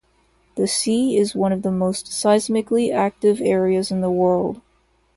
[0.55, 4.59] The sea is one of the most seismically active areas in the world.